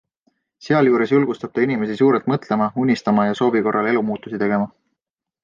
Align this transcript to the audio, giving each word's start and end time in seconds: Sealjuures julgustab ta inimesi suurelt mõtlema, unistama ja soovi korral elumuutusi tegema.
Sealjuures 0.67 1.11
julgustab 1.15 1.53
ta 1.57 1.63
inimesi 1.65 1.97
suurelt 1.99 2.31
mõtlema, 2.33 2.71
unistama 2.85 3.27
ja 3.29 3.37
soovi 3.43 3.63
korral 3.69 3.93
elumuutusi 3.93 4.43
tegema. 4.47 4.73